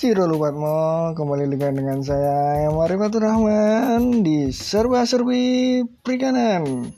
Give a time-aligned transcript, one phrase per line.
[0.00, 6.88] Ciro Lupatmo kembali dengan dengan saya Marifatur Rahman di Serba Serbi Perikanan.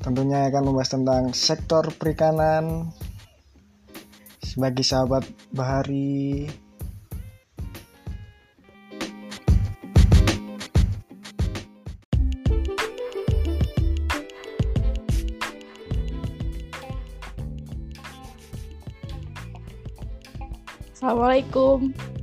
[0.00, 2.88] Tentunya akan membahas tentang sektor perikanan.
[4.40, 6.48] Sebagai sahabat Bahari.
[20.96, 22.13] Assalamualaikum.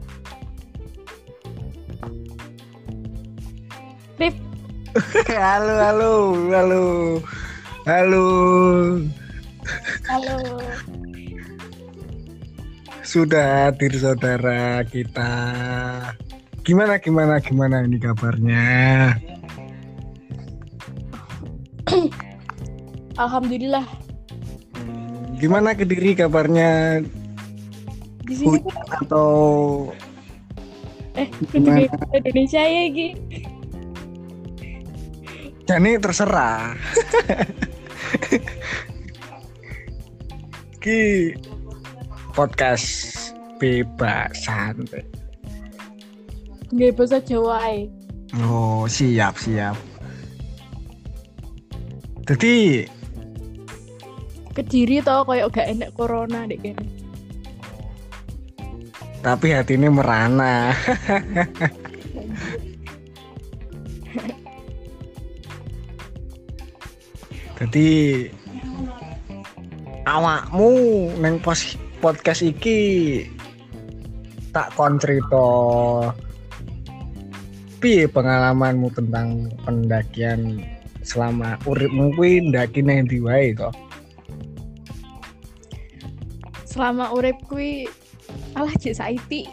[5.21, 6.13] Halo halo
[6.49, 6.83] halo
[7.85, 8.25] halo
[10.09, 10.37] halo.
[13.05, 15.29] sudah hadir saudara kita
[16.65, 18.65] gimana gimana gimana ini kabarnya
[23.21, 23.85] Alhamdulillah.
[25.37, 27.05] gimana kediri kabarnya
[28.25, 29.29] Di sini hujan atau
[31.13, 33.09] eh Indonesia ya Gi.
[35.71, 36.75] Jadi terserah.
[40.83, 41.31] Ki
[42.35, 43.15] podcast
[43.55, 45.07] bebas santai.
[46.75, 47.87] Nggak bahasa Jawa ae.
[48.43, 49.79] Oh siap siap.
[52.27, 52.83] Jadi
[54.51, 56.75] Kediri tau kayak gak enak corona kayaknya.
[59.23, 60.75] tapi hati ini merana.
[67.61, 68.25] Jadi
[70.09, 70.69] awakmu
[71.21, 73.21] neng pos podcast iki
[74.49, 75.45] tak kon cerita
[77.77, 80.65] piye pengalamanmu tentang pendakian
[81.05, 83.69] selama uripmu kuwi ndaki nang ndi wae to?
[86.65, 87.85] Selama urip kui
[88.57, 89.45] alah cek saiti.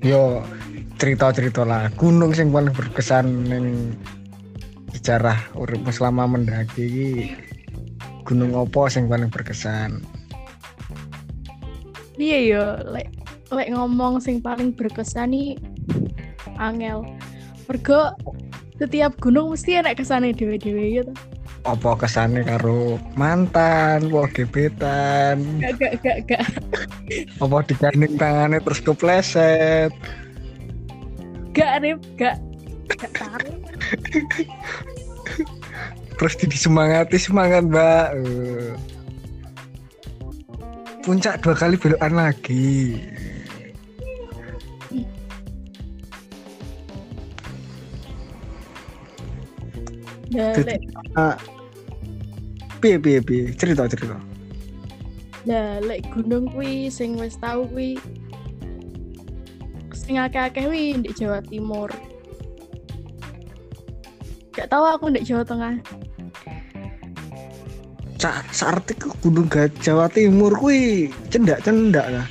[0.00, 0.40] Yo
[0.96, 3.92] cerita-cerita lah gunung sing paling berkesan ning
[5.02, 7.10] sejarah uripmu selama mendaki iki
[8.22, 9.98] gunung opo sing paling berkesan?
[12.14, 13.10] Iya yo, lek
[13.50, 15.58] lek ngomong sing paling berkesan nih
[16.62, 17.02] angel.
[17.66, 18.14] Mergo
[18.78, 21.10] setiap gunung mesti enak kesane dewe-dewe gitu.
[21.66, 26.46] Apa kesane karo mantan, wah gebetan, Gak gak gak gak.
[27.42, 29.90] apa digandeng tangannya terus kepleset.
[31.58, 32.38] Gak rip, gak
[32.86, 33.50] gak tahu.
[36.22, 38.14] terus disemangati semangat mbak.
[38.14, 38.70] Eh.
[41.02, 42.94] puncak dua kali belokan lagi.
[50.30, 50.86] Nah, Jadi-
[51.18, 51.34] ah,
[52.78, 53.50] piye piye piye?
[53.58, 54.14] Cerita cerita.
[55.42, 57.98] Lah, lek gunung kuwi sing wis tau kuwi.
[59.90, 61.90] Sing akeh-akeh kuwi di Jawa Timur.
[64.54, 65.82] Gak tahu aku di Jawa Tengah.
[68.22, 68.38] Sa
[68.78, 69.50] ke gunung
[69.82, 72.22] Jawa Timur kuwi cendak cendak lah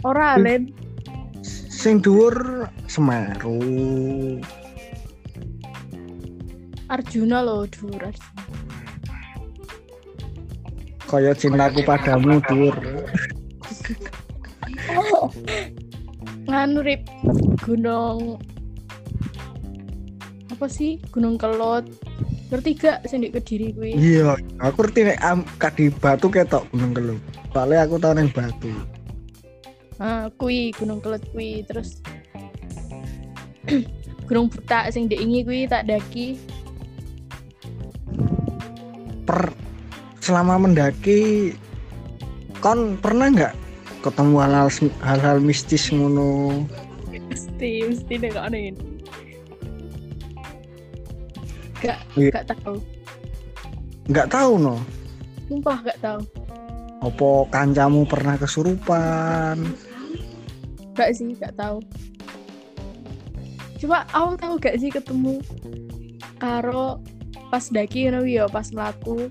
[0.00, 0.72] Ora len
[1.68, 3.60] sing dhuwur Semeru
[6.88, 8.40] Arjuna loh dhuwur Arjuna.
[11.04, 12.76] kaya cintaku padamu dhuwur
[16.48, 17.04] Nganu rip
[17.60, 18.40] gunung
[20.56, 20.96] apa sih?
[21.12, 21.84] Gunung Kelot.
[22.46, 23.98] Ngerti gak sing di Kediri kuwi?
[23.98, 27.20] iya aku ngerti nek am kadi batu ketok gunung kelup
[27.50, 28.70] soalnya aku tau neng batu.
[29.96, 31.64] Ah, kuwi Gunung Kelot kuwi.
[31.64, 32.04] Terus
[34.28, 36.36] Gunung Butak sing diingi kuwi tak daki.
[39.26, 39.50] per
[40.22, 41.50] selama mendaki
[42.62, 43.54] kon pernah nggak
[44.06, 44.70] ketemu hal-hal
[45.02, 46.62] hal-hal mistis ngono?
[47.10, 48.38] Mesti mesti nek
[51.82, 52.30] gak Iya.
[52.32, 52.76] gak tahu.
[54.06, 54.76] Nggak tahu no.
[55.46, 56.20] Sumpah gak tahu.
[57.04, 59.60] Opo kancamu pernah kesurupan?
[60.96, 61.78] Gak sih gak tahu.
[63.76, 65.38] Cuma aku tahu gak sih ketemu
[66.40, 67.00] karo
[67.52, 69.30] pas daki ngono ya pas melaku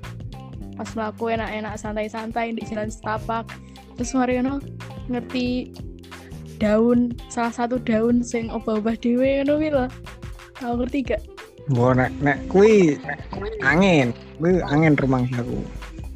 [0.80, 3.50] pas melaku enak-enak santai-santai di jalan setapak.
[3.98, 4.62] Terus mari ngono
[5.10, 5.74] ngerti
[6.62, 9.86] daun salah satu daun sing obah-obah dhewe ngono kuwi lho
[10.64, 11.35] Aku ngerti gak?
[11.74, 13.00] Gua nek nek kui
[13.66, 15.66] angin, kui angin rumah aku.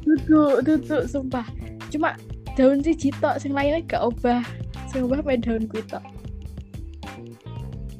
[0.06, 1.46] Duduk, duduk, sumpah.
[1.90, 2.14] Cuma
[2.54, 4.42] daun sih jitok, sing lainnya gak obah.
[4.90, 6.02] Sing obah main daun kuwi tok.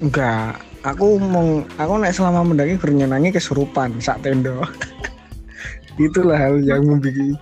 [0.01, 4.63] Enggak, aku mau aku nek selama mendaki bernyanyi kesurupan sak tendo.
[6.01, 7.37] Itulah hal yang membuat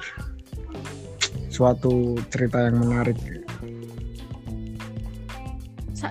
[1.53, 3.19] suatu cerita yang menarik.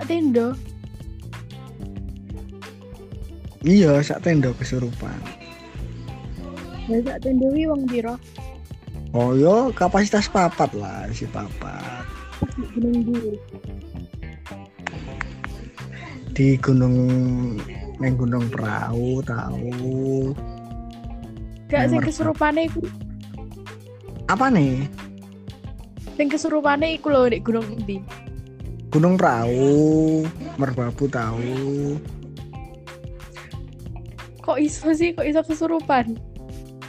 [0.08, 0.56] tenda.
[3.60, 5.18] Iya, sak tenda kesurupan.
[6.86, 8.14] Ya sak tenda wi wong piro?
[9.10, 12.04] Oh yo kapasitas papat lah si papat
[12.54, 13.36] Di Gunung Duri.
[16.28, 16.94] di gunung
[17.98, 20.30] neng gunung perahu tahu
[21.66, 22.78] Gak sing kesurupane iku.
[24.30, 24.86] apa nih
[26.14, 27.98] Sing kesurupane iku lho di Gunung Endi.
[28.88, 30.22] gunung perahu
[30.54, 31.98] merbabu tahu
[34.48, 36.16] Kok iso sih kok iso kesurupan?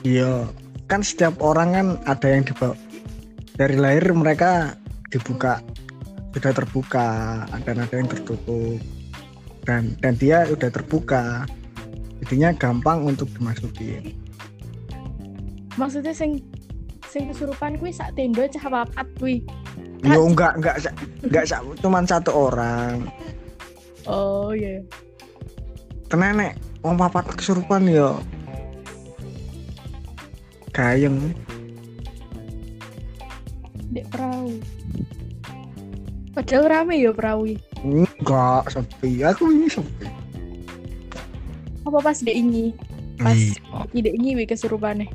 [0.08, 0.48] iya
[0.88, 2.76] kan setiap orang kan ada yang dibawa
[3.60, 4.74] dari lahir mereka
[5.12, 5.60] dibuka
[6.32, 7.10] sudah terbuka
[7.68, 8.80] dan ada yang tertutup
[9.68, 11.44] dan dan dia udah terbuka
[12.24, 14.16] jadinya gampang untuk dimasukin
[15.76, 16.44] Maksudnya sing
[17.08, 19.40] sing kesurupan kuwi sak tenda cah papat kuwi.
[20.04, 20.76] Yo enggak enggak
[21.24, 23.08] enggak sa- cuman satu orang.
[24.04, 24.84] Oh iya.
[26.12, 28.20] Tenenek wong papat kesurupan yo.
[30.72, 31.36] Gayeng.
[33.92, 34.54] Dek perahu.
[36.32, 37.58] Padahal rame ya perahu.
[37.84, 39.26] Enggak sepi.
[39.26, 40.08] Aku ini sepi.
[41.84, 42.72] Apa pas dek ini?
[43.20, 43.60] Pas Iya.
[43.92, 45.10] ide ini wi kesurupane.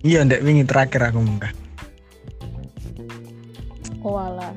[0.00, 1.52] Iya ndek wingi terakhir aku munggah.
[4.00, 4.54] Oh alah.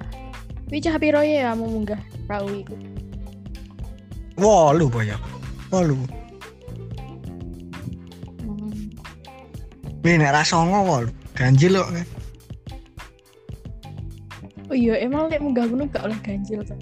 [0.72, 2.00] Wi cah piro ya kamu munggah
[2.30, 2.76] perahu iku?
[4.40, 5.18] Walu boyo.
[5.20, 5.33] Walu.
[5.74, 6.06] Hmm.
[10.06, 11.10] Nih nek ra songo walu.
[11.34, 11.90] Ganjil kok.
[14.70, 16.78] Oh iya emang lek munggah gunung gak oleh ganjil tuh.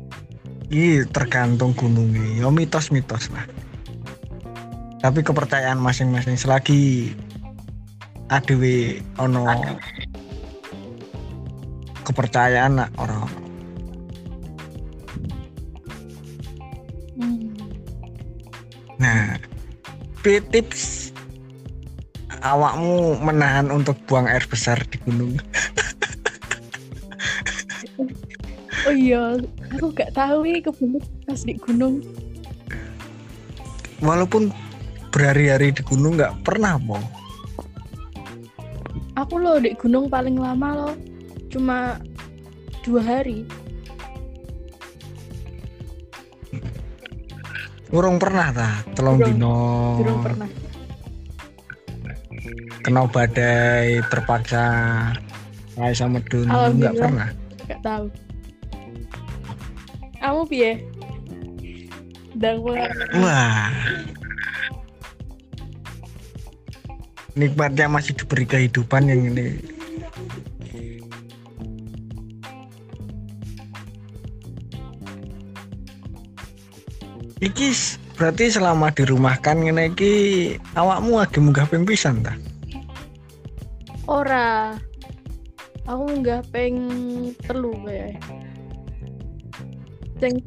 [0.68, 2.44] Iya tergantung gunungnya.
[2.44, 3.48] Yo mitos-mitos lah.
[5.00, 7.16] Tapi kepercayaan masing-masing selagi
[8.32, 9.44] adewe ono
[12.08, 13.28] kepercayaan lah orang
[20.22, 21.10] tips
[22.46, 25.38] awakmu menahan untuk buang air besar di gunung.
[28.82, 29.38] Oh iya,
[29.78, 32.02] aku gak tahu wi kebelet pas di gunung.
[34.02, 34.50] Walaupun
[35.14, 36.98] berhari-hari di gunung nggak pernah mau.
[39.22, 40.96] Aku loh di gunung paling lama loh,
[41.54, 42.02] cuma
[42.82, 43.46] dua hari.
[47.92, 49.28] Urung pernah ta, telung Urung.
[49.36, 49.56] dino.
[50.00, 50.50] Belum pernah.
[52.82, 54.64] Kena badai terpaksa
[55.76, 56.98] kayak sama dun nggak Alhamdulillah.
[56.98, 57.30] pernah.
[57.68, 58.06] Gak tahu.
[60.18, 60.72] Kamu piye?
[62.38, 63.70] Dan pengalaman Wah.
[67.32, 69.56] Nikmatnya masih diberi kehidupan yang ini.
[77.42, 77.68] Iki
[78.22, 80.14] berarti selama dirumahkan ngene iki
[80.78, 82.38] awakmu lagi munggah ping pisan ta?
[84.12, 84.76] ora.
[85.90, 86.78] Aku nggak peng
[87.42, 88.22] telu kayak.
[90.22, 90.38] Sing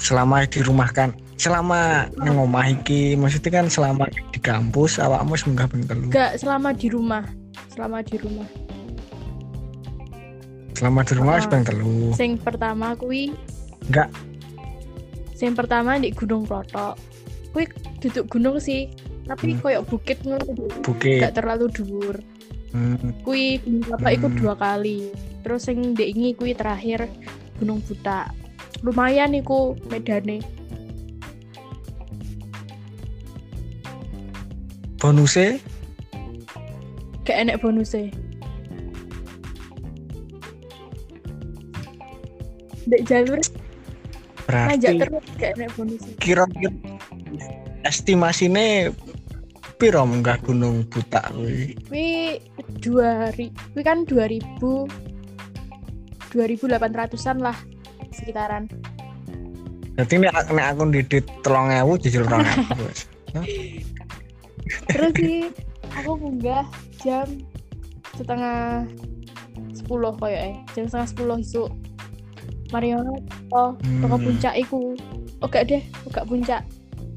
[0.00, 6.08] Selama dirumahkan, selama nang omah iki maksudnya kan selama di kampus awakmu munggah ping telu.
[6.08, 7.24] gak selama di rumah.
[7.72, 8.48] Selama di rumah.
[10.72, 11.44] Selama di rumah Ah.
[11.44, 12.12] ping telu.
[12.16, 13.32] Sing pertama kui
[13.88, 14.08] Enggak.
[15.34, 16.94] Sing pertama di Gunung Proto.
[17.50, 17.66] Kui
[17.98, 18.90] duduk gunung sih,
[19.26, 19.60] tapi Hmm.
[19.62, 20.18] koyok bukit.
[20.82, 21.20] Bukit.
[21.22, 22.16] Gak terlalu dhuwur.
[22.74, 23.14] Hmm.
[23.22, 23.58] Kui
[24.14, 24.38] iku Hmm.
[24.38, 25.10] dua kali.
[25.42, 27.10] Terus ndek ini kui terakhir
[27.58, 28.30] Gunung Buta.
[28.82, 30.40] Lumayan iku medane.
[35.04, 35.60] bonusnya
[37.28, 38.08] Gak enek bonusnya.
[42.84, 43.40] Dek jalur
[44.44, 46.14] berarti terus gak bonusnya.
[46.20, 46.72] kira-kira
[47.84, 48.92] estimasinya
[49.80, 51.74] piro munggah gunung buta kuwi
[52.80, 54.84] dua ri, kui kan dua ribu,
[56.32, 57.56] dua ribu delapan ratusan lah
[58.12, 58.68] sekitaran.
[59.96, 62.86] berarti nek nek aku didit telung ewu jujur telung ewu
[64.88, 65.52] Terus sih
[65.92, 66.64] aku munggah
[67.02, 67.26] jam
[68.16, 68.88] setengah
[69.76, 71.68] sepuluh koyo jam setengah sepuluh isu.
[72.70, 74.24] Mariono oh toko Hmm.
[74.24, 74.96] puncak iku.
[75.44, 76.64] Gak deh, gak puncak.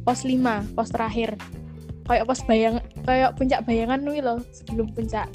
[0.04, 1.40] Pos 5, pos terakhir.
[2.04, 5.28] Kayak pos bayang, kayak puncak bayangan nih loh sebelum puncak.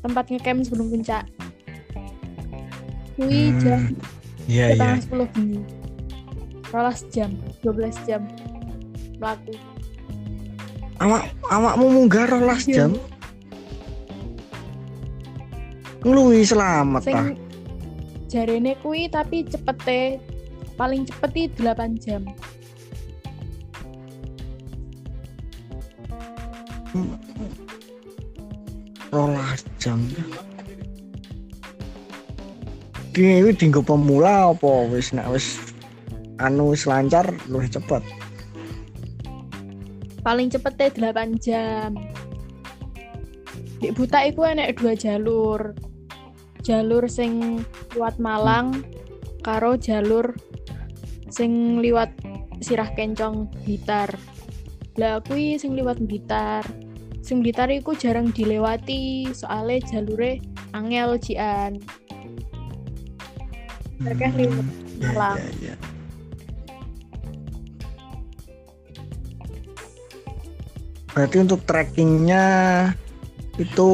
[0.00, 1.24] Tempat ngecamp sebelum puncak.
[3.14, 3.80] Kui Hmm, jam
[4.46, 5.60] iya iya setengah sepuluh bengi.
[6.70, 7.30] Rolas jam,
[7.60, 8.22] 12 jam.
[9.18, 9.52] Melaku.
[10.98, 12.86] awak awakmu munggah rolas Iya.
[12.86, 12.90] jam
[16.00, 17.22] Ngeluwi selamat Sing ta
[18.30, 20.22] jarene kui tapi cepete.
[20.78, 22.22] Paling cepet i 8 jam.
[29.10, 30.00] Rolas jam.
[33.10, 34.86] Ki iki dinggo pemula apa?
[34.88, 35.58] Wis nek wis
[36.38, 38.06] anu wis lancar luwih cepet.
[40.20, 41.96] paling cepet teh 8 jam.
[43.80, 45.72] Di buta iku enek dua jalur
[46.60, 47.64] jalur sing
[47.96, 48.84] liwat Malang
[49.40, 50.36] karo jalur
[51.32, 52.12] sing liwat
[52.60, 54.12] Sirah Kencong Blitar
[55.00, 56.66] lah kuwi sing liwat Blitar
[57.24, 60.40] sing Blitar iku jarang dilewati soalnya jalure
[60.76, 61.80] angel jian
[64.00, 64.66] mereka liwat
[65.00, 65.38] Iya, Malang.
[65.40, 65.74] iya, iya.
[71.10, 72.44] Berarti untuk trekkingnya
[73.56, 73.88] itu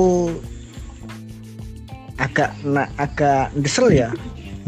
[2.36, 4.12] agak na, agak desel ya,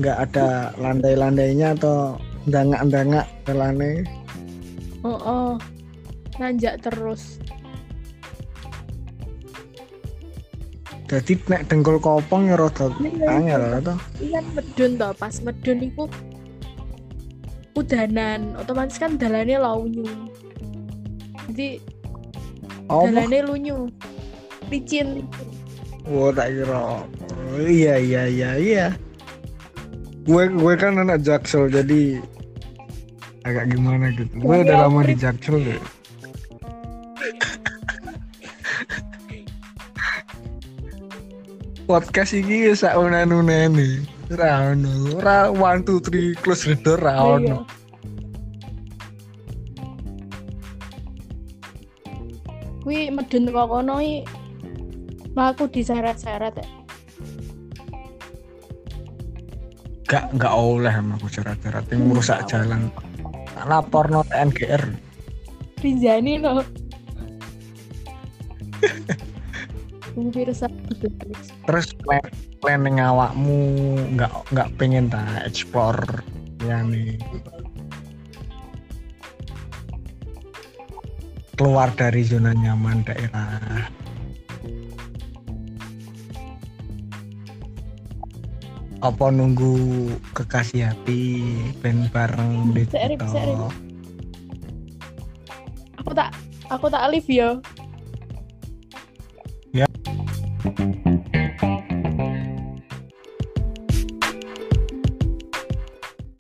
[0.00, 2.16] nggak ada landai-landainya atau
[2.48, 4.08] dangak-dangak kelane.
[5.04, 5.52] oh oh.
[6.40, 7.37] Nanjak terus.
[11.12, 13.96] Jadi nek dengkul kopong ya rada Iya, angel atau
[14.32, 15.12] kan medun toh.
[15.18, 16.04] Pas medun iku
[17.76, 18.56] udanan.
[18.56, 20.08] Otomatis kan dalane launyu.
[21.52, 21.84] Jadi
[22.88, 23.12] apa?
[23.12, 23.92] dalane lunyu.
[24.72, 25.26] Licin.
[26.08, 27.04] Wah tak kira.
[27.59, 28.87] Oh, iya iya iya iya.
[30.23, 32.23] Gue gue kan anak jaksel jadi
[33.43, 34.31] agak gimana gitu.
[34.38, 35.83] Gue udah Iya, lama di jaksel deh.
[41.91, 44.07] Podcast ini sak anu nene.
[44.31, 45.19] Ra ono.
[45.19, 47.59] Ra one two three close the door ra Lah iya.
[52.87, 54.23] Kuwi medun kok kono i
[55.35, 56.77] mlaku diseret-seret ya.
[60.09, 62.88] Gak gak oleh sama aku cerat-cerat yang merusak jalan.
[63.53, 64.88] Tak lapor no NGR.
[65.85, 66.65] Rinjani no.
[70.19, 70.67] Pirsa
[71.62, 72.25] terus plan
[72.59, 76.03] planning awakmu nggak nggak pengen tak explore
[76.67, 77.15] ya nih
[81.55, 83.87] keluar dari zona nyaman daerah
[88.99, 91.38] apa nunggu kekasih hati
[91.78, 92.99] ben bareng Bisa,
[96.02, 96.31] aku tak
[96.67, 97.50] aku tak live ya.
[99.71, 99.87] Ya.